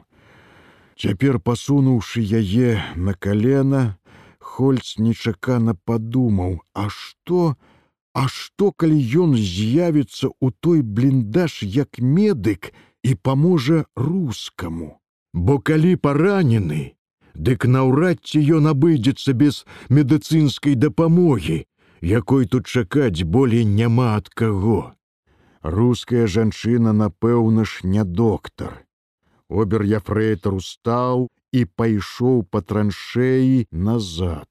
Цяпер 0.95 1.39
пасунуўшы 1.39 2.23
яе 2.23 2.81
на 2.95 3.13
калена, 3.13 3.99
Хольц 4.55 4.95
нечакана 4.97 5.73
падумаў, 5.75 6.61
а 6.73 6.87
што, 6.87 7.57
А 8.15 8.29
што 8.31 8.71
калі 8.71 8.97
ён 9.21 9.35
з'явіцца 9.35 10.31
ў 10.31 10.47
той 10.63 10.79
бліндаж 10.97 11.59
як 11.67 11.99
медык 11.99 12.71
і 13.03 13.15
паможа 13.27 13.83
рускаму. 13.99 14.87
Бо 15.35 15.59
калі 15.59 15.99
паранены, 15.99 16.95
дык 17.35 17.67
наўрад 17.67 18.23
ці 18.23 18.39
ён 18.59 18.71
абыдзецца 18.71 19.35
без 19.35 19.65
медыцынскай 19.91 20.79
дапамогі, 20.79 21.67
якой 21.99 22.47
тут 22.47 22.71
чакаць 22.71 23.27
болей 23.27 23.67
няма 23.67 24.15
ад 24.15 24.31
каго. 24.31 24.95
Руская 25.65 26.27
жанчына, 26.27 26.91
напэўна 26.93 27.63
ж, 27.65 27.81
не 27.89 28.03
доктар. 28.05 28.85
Обер 29.49 29.81
яфрэйтар 29.81 30.53
устаў 30.61 31.25
і 31.57 31.65
пайшоў 31.65 32.43
па 32.53 32.61
траншеі 32.61 33.65
назад. 33.71 34.45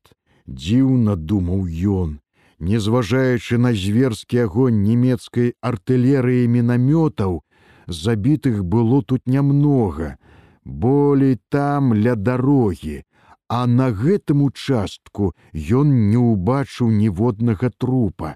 Дзіўна 0.50 1.14
думаў 1.14 1.70
ён, 1.94 2.18
не 2.58 2.82
зважаючы 2.82 3.62
на 3.62 3.72
зверскі 3.84 4.42
агонь 4.48 4.82
нямецкай 4.82 5.54
артылерыі 5.62 6.50
мінамётаў, 6.50 7.42
забітых 7.86 8.64
было 8.66 9.02
тут 9.02 9.22
нямнога, 9.30 10.18
болей 10.64 11.38
там 11.48 11.94
ля 11.94 12.18
дарогі, 12.18 13.02
а 13.46 13.66
на 13.70 13.92
гэтым 13.94 14.42
участку 14.42 15.30
ён 15.54 15.94
не 16.10 16.18
ўбачыў 16.18 16.90
ніводнага 16.90 17.70
трупа. 17.70 18.34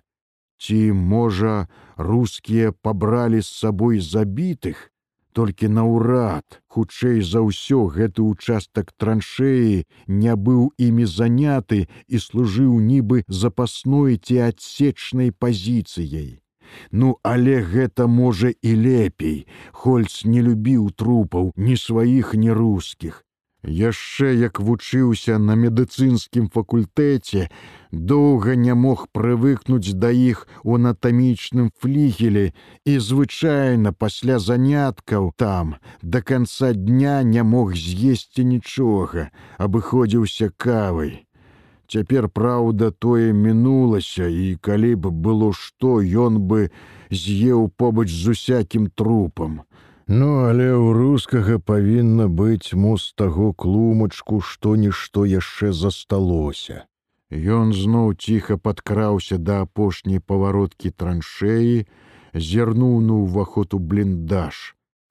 Ці, 0.59 0.93
можа, 0.93 1.69
рускія 1.97 2.73
пабралі 2.73 3.41
з 3.41 3.49
сабой 3.49 4.01
забітых, 4.01 4.91
толькі 5.33 5.69
наўрад 5.71 6.59
хутчэй 6.67 7.23
за 7.23 7.45
ўсё 7.47 7.87
гэты 7.95 8.25
участак 8.27 8.91
траншеі 8.99 9.85
не 10.07 10.35
быў 10.35 10.75
імі 10.89 11.07
заняты 11.07 11.87
і 12.09 12.17
служыў 12.19 12.75
нібы 12.83 13.23
запасной 13.29 14.19
ці 14.19 14.43
адсечнай 14.51 15.31
пазіцыяй. 15.31 16.43
Ну, 16.91 17.17
але 17.23 17.63
гэта 17.63 18.07
можа 18.07 18.51
і 18.51 18.75
лепей. 18.75 19.47
Хольц 19.73 20.25
не 20.25 20.43
любіў 20.43 20.91
трупаў 20.91 21.53
ні 21.57 21.77
сваіх, 21.77 22.35
ні 22.35 22.53
рускіх. 22.53 23.25
Яшчэ 23.67 24.39
як 24.39 24.61
вучыўся 24.61 25.37
на 25.43 25.57
медыцынскім 25.59 26.47
факультэце, 26.55 27.51
доўга 27.91 28.55
не 28.55 28.75
мог 28.75 29.09
прывыкнуць 29.11 29.99
да 29.99 30.11
іх 30.15 30.47
у 30.63 30.79
анатамічным 30.79 31.73
флігелі 31.75 32.55
і 32.87 32.99
звычайна 33.03 33.93
пасля 33.93 34.39
заняткаў 34.39 35.33
там 35.37 35.75
да 36.03 36.23
канца 36.23 36.73
дня 36.73 37.23
не 37.23 37.43
мог 37.43 37.75
з'есці 37.75 38.45
нічога, 38.45 39.31
абыходзіўся 39.59 40.55
кавай. 40.57 41.27
Цяпер 41.89 42.29
праўда, 42.29 42.93
тое 42.93 43.33
мінулася 43.33 44.29
і 44.29 44.55
калі 44.61 44.95
б 44.95 45.11
было 45.11 45.51
што, 45.57 45.99
ён 45.99 46.39
бы 46.39 46.71
з'еў 47.11 47.73
побач 47.75 48.07
з 48.13 48.37
усякім 48.37 48.87
трупам. 48.95 49.63
Ну, 50.11 50.49
але 50.49 50.67
ў 50.73 50.93
рускага 50.97 51.59
павінна 51.61 52.27
быць 52.33 52.73
моз 52.73 53.03
таго 53.21 53.53
клумачку 53.53 54.41
што-нішто 54.41 55.25
яшчэ 55.29 55.73
засталося. 55.77 56.85
Ён 57.29 57.75
зноў 57.77 58.15
ціха 58.17 58.57
падкраўся 58.57 59.37
да 59.37 59.57
апошняй 59.69 60.23
павароткі 60.25 60.91
траншеі, 61.03 61.85
зірнуў 62.33 62.95
на 63.09 63.19
ўваход 63.25 63.77
у 63.77 63.81
бліндаж, 63.91 64.61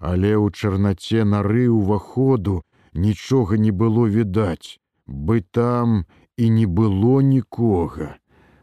але 0.01 0.31
ў 0.33 0.49
чарнаце 0.57 1.25
нары 1.33 1.69
ўваходу 1.69 2.55
нічога 2.97 3.61
не 3.61 3.69
было 3.69 4.07
відаць, 4.09 4.81
бы 5.05 5.45
там 5.59 6.09
і 6.41 6.49
не 6.49 6.65
было 6.65 7.21
нікога. 7.21 8.17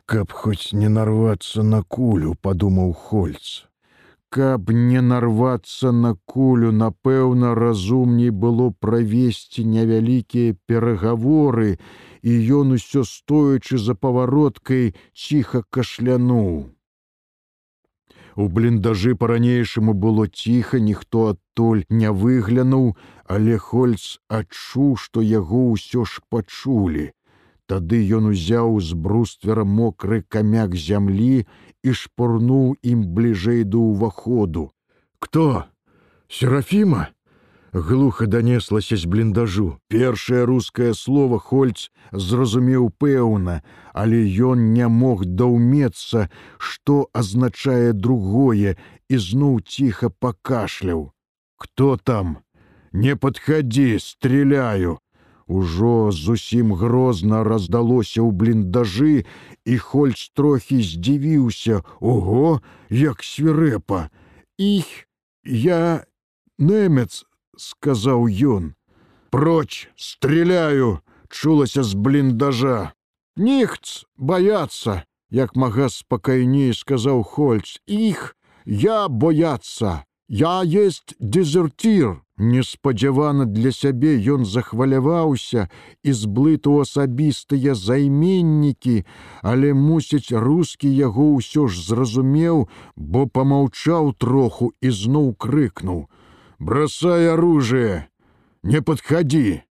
Каб 0.05 0.35
хоць 0.35 0.75
не 0.75 0.91
нарвацца 0.91 1.63
на 1.63 1.85
кулю, 1.87 2.35
падумаў 2.43 2.91
Хольц 2.93 3.71
каб 4.35 4.71
не 4.75 5.01
нарвацца 5.01 5.91
на 5.95 6.11
кулю, 6.27 6.71
напэўна, 6.75 7.55
разумней 7.55 8.31
было 8.45 8.67
правесці 8.87 9.63
невялікія 9.75 10.57
перагаворы, 10.67 11.79
і 12.23 12.33
ён 12.59 12.75
усё 12.79 13.05
стоячы 13.07 13.79
за 13.79 13.95
павароткай 13.95 14.91
ціха 15.15 15.63
кашлянуў. 15.71 16.51
У 18.35 18.49
бліндажы 18.59 19.15
па-ранейшаму 19.15 19.95
было 19.95 20.27
ціха, 20.27 20.83
ніхто 20.83 21.27
адтуль 21.35 21.87
не 21.89 22.11
выглянуў, 22.11 22.97
але 23.31 23.59
Хольц 23.59 24.19
адчуў, 24.27 24.97
што 25.05 25.23
яго 25.23 25.69
ўсё 25.75 26.03
ж 26.03 26.27
пачулі. 26.29 27.13
Тады 27.71 28.03
ён 28.19 28.27
узяў 28.35 28.81
з 28.83 28.99
бруствера 29.05 29.63
мокры 29.65 30.25
камяк 30.29 30.75
зямлі 30.75 31.47
і 31.85 31.93
шпурнуў 31.93 32.81
ім 32.83 33.05
бліжэй 33.17 33.63
да 33.69 33.79
ўваходу. 33.79 34.73
Кто? 35.21 35.69
Серафіма? 36.29 37.13
Глуха 37.75 38.27
данеслася 38.27 38.97
з 38.97 39.05
бліндажу. 39.05 39.79
Першае 39.89 40.45
рускае 40.47 40.95
слово 40.95 41.39
Хольц 41.39 41.91
зразумеў 42.13 42.91
пэўна, 43.03 43.61
але 43.93 44.23
ён 44.51 44.73
не 44.73 44.87
мог 44.89 45.27
даўмецца, 45.27 46.31
што 46.59 47.11
азначае 47.13 47.93
другое 47.93 48.79
і 49.11 49.17
зноў 49.19 49.61
ціха 49.67 50.09
пакашляў. 50.09 51.11
Кто 51.59 51.97
там? 51.97 52.39
Не 52.93 53.17
падхадзі, 53.17 53.99
стреляю. 53.99 55.03
Ужо 55.47 56.11
зусім 56.11 56.73
грозна 56.73 57.45
раздалося 57.45 58.25
ў 58.25 58.33
бліндажы, 58.33 59.29
і 59.65 59.75
Хольц 59.79 60.33
трохі 60.33 60.81
здзівіўся: 60.81 61.85
Ого, 62.01 62.61
як 62.89 63.21
свірэпа! 63.21 64.09
Іх 64.57 64.89
я 65.45 66.05
немец, 66.59 67.25
сказаў 67.57 68.29
ён. 68.29 68.73
Проч, 69.31 69.89
стреляю, 69.97 71.05
чулася 71.29 71.83
з 71.83 71.93
бліндажа. 71.95 72.93
Ніхц 73.37 74.07
баяцца, 74.17 75.05
як 75.29 75.57
мага 75.57 75.91
спакайней 75.93 76.73
сказаў 76.73 77.23
Хольц, 77.23 77.83
іх 77.87 78.37
я 78.65 79.09
бояцца. 79.09 80.05
Я 80.29 80.63
есть 80.65 81.15
дезертир. 81.21 82.24
Неспадзявана 82.37 83.45
для 83.47 83.71
сябе 83.71 84.19
ён 84.19 84.45
захваляваўся 84.45 85.69
і 86.03 86.13
зблыту 86.13 86.81
асабістыя 86.83 87.75
займеннікі, 87.79 89.07
але 89.43 89.71
мусіць 89.71 90.35
рускі 90.35 90.91
яго 90.91 91.39
ўсё 91.39 91.69
ж 91.71 91.79
зразумеў, 91.79 92.67
бо 92.97 93.27
помаўчаў 93.31 94.15
троху 94.19 94.73
і 94.83 94.91
зноў 94.91 95.35
крыкнуў: 95.39 96.11
«Бросай 96.59 97.31
оружие, 97.31 98.09
не 98.65 98.83
подходи. 98.83 99.63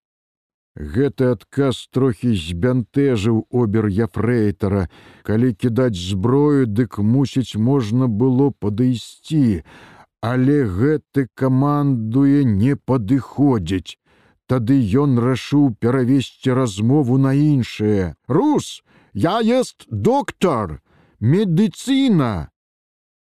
Гэты 0.73 1.35
адказ 1.37 1.85
трохі 1.93 2.31
збянтэжыў 2.33 3.45
обер 3.51 3.91
яфрэйтара. 3.93 4.87
Калі 5.21 5.53
кідаць 5.53 5.99
зброю, 5.99 6.65
дык 6.65 6.97
мусіць 6.97 7.59
можна 7.59 8.07
было 8.07 8.49
падысці, 8.49 9.61
Але 10.23 10.63
гэты 10.63 11.27
камандуе 11.35 12.43
не 12.47 12.75
падыходзіць. 12.89 13.97
Тады 14.47 14.77
ён 15.01 15.19
рашыў 15.19 15.65
перавесці 15.83 16.55
размову 16.59 17.17
на 17.17 17.33
іншае. 17.33 18.15
Рус, 18.27 18.83
я 19.13 19.41
есть 19.41 19.85
доктор, 19.89 20.79
медицина. 21.19 22.49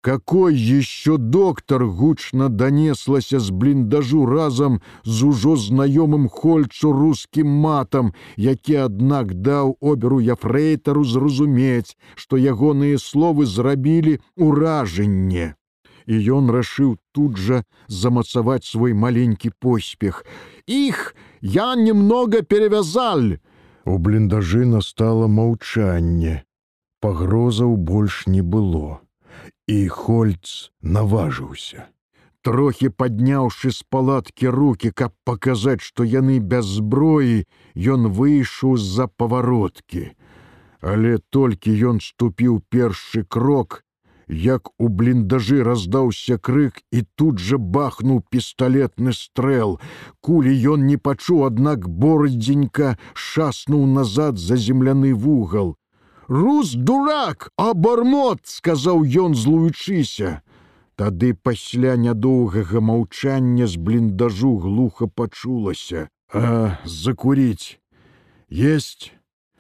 Какой 0.01 0.55
еще 0.55 1.19
доктор 1.19 1.85
гучно 1.85 2.49
донеслася 2.49 3.41
з 3.41 3.51
бліндажу 3.51 4.25
разам 4.25 4.81
з 5.05 5.29
ужо 5.29 5.57
знаёмым 5.57 6.29
хольцу 6.29 6.93
рускім 6.93 7.49
матам, 7.49 8.15
які, 8.37 8.77
аднак 8.89 9.35
даў 9.35 9.77
оберу 9.81 10.21
яфрэйтару 10.21 11.05
зразумець, 11.05 11.99
што 12.15 12.41
ягоныя 12.41 12.97
словы 12.97 13.45
зрабілі 13.45 14.21
ўражанне. 14.37 15.59
І 16.09 16.19
ён 16.35 16.49
рашыў 16.49 16.97
тут 17.13 17.37
жа 17.37 17.63
замацаваць 17.87 18.65
свой 18.65 18.97
маленькі 18.97 19.53
поспех. 19.61 20.25
Іх 20.67 21.15
я 21.41 21.75
немного 21.77 22.41
перевязаль. 22.43 23.37
У 23.85 23.99
бліндажы 23.99 24.65
настала 24.65 25.29
маўчанне. 25.29 26.45
Пагрозаў 27.05 27.77
больш 27.77 28.25
не 28.27 28.41
было 28.41 28.99
і 29.69 29.89
хольц 29.93 30.73
наважыўся. 30.81 31.87
Трохі 32.43 32.89
падняўшы 32.89 33.71
з 33.77 33.85
палаткі 33.93 34.49
руки, 34.55 34.91
каб 34.91 35.13
паказаць, 35.29 35.85
што 35.85 36.07
яны 36.09 36.39
без 36.41 36.65
зброі, 36.65 37.45
ён 37.77 38.09
выйшаў 38.09 38.79
з-за 38.81 39.09
павароткі. 39.21 40.17
Але 40.81 41.19
толькі 41.35 41.75
ён 41.91 42.01
ступіў 42.01 42.63
першы 42.73 43.25
крок, 43.29 43.83
як 44.29 44.71
у 44.79 44.89
бліндажы 44.89 45.63
раздаўся 45.65 46.39
крык 46.39 46.81
і 46.93 47.03
тут 47.17 47.39
жа 47.39 47.59
бахнуў 47.59 48.23
пісталетны 48.31 49.13
стрэл. 49.13 49.81
Кулі 50.21 50.53
ён 50.75 50.87
не 50.87 50.97
пачуў, 50.97 51.45
аднак 51.47 51.89
бордзенька 51.89 52.97
шаснуў 53.15 53.87
назад 53.87 54.39
за 54.39 54.57
земляны 54.57 55.15
вугал. 55.15 55.77
Рус 56.29 56.75
дурак, 56.75 57.51
абармот, 57.57 58.41
сказаў 58.45 59.05
ён, 59.05 59.35
злуючыся. 59.35 60.43
Тады 60.99 61.33
пасля 61.33 61.97
нядоўгага 61.97 62.81
маўчання 62.81 63.67
з 63.67 63.77
бліндажу 63.77 64.59
глуха 64.59 65.07
пачулася, 65.07 66.09
а 66.35 66.77
закуріць. 66.85 67.79
Есть 68.51 69.13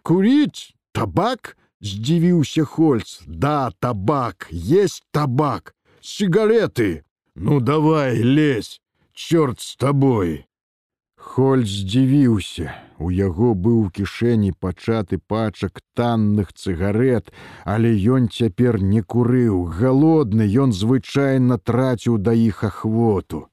куріць, 0.02 0.74
табак, 0.92 1.57
здзівіўся 1.80 2.64
хольц. 2.64 3.22
Да, 3.26 3.70
табак, 3.80 4.48
есть 4.50 5.04
табак, 5.10 5.74
сигареты. 6.00 7.04
Ну 7.34 7.60
давай, 7.60 8.22
лезь, 8.22 8.80
чорт 9.12 9.60
з 9.60 9.76
табой. 9.76 10.44
Холь 11.16 11.64
здзівіўся. 11.66 12.74
У 12.98 13.10
яго 13.14 13.54
быў 13.54 13.74
у 13.86 13.90
кішэні 13.94 14.50
пачаты 14.58 15.18
пачак 15.18 15.78
танных 15.94 16.50
цыгарет, 16.52 17.30
але 17.64 17.94
ён 17.94 18.26
цяпер 18.26 18.80
не 18.82 19.02
курыў. 19.02 19.70
галодны 19.70 20.46
ён 20.62 20.72
звычайна 20.72 21.58
траціў 21.58 22.18
да 22.18 22.32
іх 22.32 22.64
ахвоту. 22.64 23.46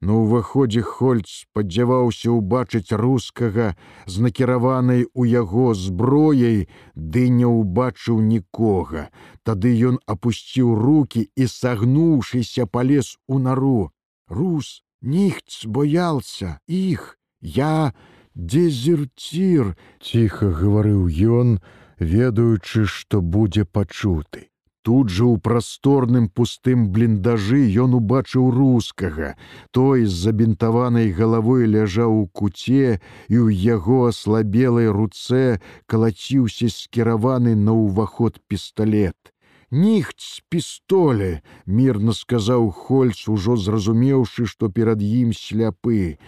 На 0.00 0.16
ўваходзе 0.16 0.80
Хольц 0.80 1.28
спадзяваўся 1.44 2.32
ўбачыць 2.32 2.96
рускага 2.96 3.76
з 4.06 4.24
накіраванай 4.26 5.04
у 5.12 5.28
яго 5.28 5.74
зброяй, 5.76 6.68
ды 6.96 7.28
не 7.28 7.44
ўбачыў 7.44 8.20
нікога. 8.24 9.08
Тады 9.44 9.76
ён 9.92 10.00
апусціў 10.06 10.76
руки 10.76 11.28
і 11.36 11.46
сагнуўшыся 11.46 12.64
палез 12.64 13.16
у 13.28 13.38
нару. 13.38 13.90
Рус, 14.28 14.80
Ніхц 15.02 15.64
боялся 15.64 16.60
іх, 16.68 17.18
я 17.40 17.94
дезертир, 18.34 19.76
ціха 20.00 20.52
гаварыў 20.52 21.08
ён, 21.08 21.56
ведаючы, 21.96 22.84
што 22.84 23.22
будзе 23.24 23.64
пачуты. 23.64 24.49
Тут 24.90 25.12
жа 25.14 25.22
ў 25.22 25.38
прасторным 25.38 26.24
пустым 26.38 26.88
бліндажы 26.94 27.60
ён 27.82 27.92
убачыў 27.94 28.48
рускага. 28.50 29.28
Той 29.70 30.02
з 30.02 30.16
забінтаванай 30.22 31.12
галавой 31.14 31.70
ляжаў 31.70 32.16
у 32.16 32.24
куце, 32.26 32.98
і 33.30 33.36
ў 33.38 33.54
яго 33.54 34.10
аслабелай 34.10 34.90
руцэ 34.90 35.62
калаціўся 35.86 36.74
скіраваны 36.74 37.54
на 37.54 37.70
ўваход 37.70 38.42
пісталлет. 38.50 39.30
Ніхт 39.70 40.18
з 40.18 40.42
пістоле, 40.50 41.46
мірна 41.70 42.10
сказаў 42.10 42.74
Хольц, 42.74 43.30
ужо 43.30 43.54
зразумеўшы, 43.54 44.50
што 44.50 44.74
перад 44.74 44.98
ім 44.98 45.30
сляпы. 45.30 46.18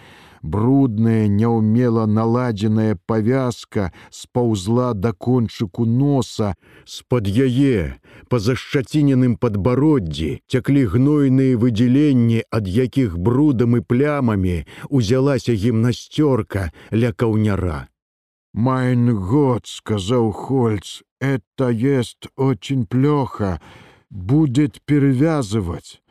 Брудная, 0.43 1.29
няўмела 1.31 2.03
наладзеная 2.05 2.97
павязка 3.07 3.93
спаўзла 4.11 4.91
да 4.93 5.13
кончыку 5.13 5.85
носа, 5.85 6.55
з-пад 6.83 7.29
яе, 7.31 7.95
па 8.27 8.39
зашчаціненым 8.43 9.37
падбароддзі 9.39 10.43
цяклі 10.51 10.83
гнойныя 10.91 11.55
выдзяленні, 11.63 12.43
ад 12.51 12.67
якіх 12.67 13.15
брудам 13.17 13.79
і 13.79 13.81
плямамі 13.87 14.57
узялася 14.89 15.55
гімнасцёрка 15.55 16.67
ля 16.91 17.15
каўняра. 17.15 17.87
Майн 18.53 19.15
год, 19.15 19.65
сказаў 19.65 20.31
Хольц, 20.31 21.01
это 21.21 21.71
есть 21.71 22.27
очень 22.35 22.85
плохо, 22.85 23.61
будет 24.09 24.81
перевязывать. 24.83 26.02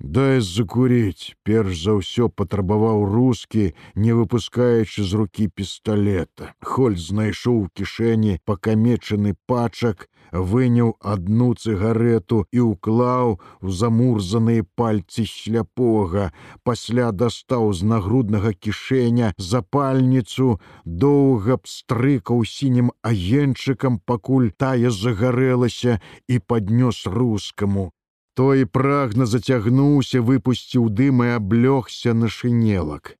Дай 0.00 0.40
закурить, 0.40 1.34
перш 1.42 1.82
за 1.82 1.98
ўсё 1.98 2.28
патрабаваў 2.30 3.02
рускі, 3.10 3.74
не 3.98 4.14
выпускаючы 4.14 5.02
з 5.02 5.12
рукі 5.18 5.48
пісталета. 5.50 6.54
Холь 6.62 6.94
знайшоў 6.94 7.66
у 7.66 7.70
кішэні 7.74 8.38
пакамечаны 8.46 9.34
пачак, 9.50 10.06
выняў 10.30 10.94
адну 11.02 11.50
цыгарету 11.58 12.46
і 12.54 12.60
ўклаў 12.70 13.42
у 13.42 13.68
замурзаныя 13.74 14.62
пальцы 14.78 15.26
шляпога, 15.26 16.30
пасля 16.62 17.10
дастаў 17.10 17.74
з 17.74 17.82
нагруднага 17.82 18.54
кішэня 18.54 19.34
запальніцу, 19.34 20.62
доўга 20.86 21.58
пстрыкаў 21.58 22.46
сінім 22.46 22.94
агенчыкам, 23.02 23.98
пакуль 23.98 24.54
тая 24.54 24.94
загарэлася 24.94 25.98
і 26.30 26.38
паднёс 26.38 27.02
рускаму. 27.10 27.90
Той 28.38 28.66
прагна 28.70 29.26
зацягнуўся, 29.26 30.20
выпусціў 30.22 30.84
дым 30.98 31.22
і 31.26 31.30
аблёгся 31.36 32.12
на 32.14 32.28
шынелак. 32.30 33.18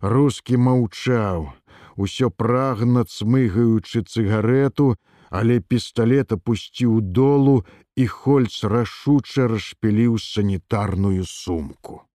Рускі 0.00 0.56
маўчаў, 0.56 1.52
усё 2.00 2.30
прагна 2.32 3.04
цмыгаючы 3.04 4.00
цыгарету, 4.08 4.96
але 5.28 5.60
пісталет 5.60 6.32
апусціў 6.32 7.04
долу 7.04 7.60
і 7.92 8.08
хольц 8.08 8.64
рашуча 8.64 9.52
расшпіліў 9.52 10.16
санітарную 10.16 11.28
сумку. 11.28 12.08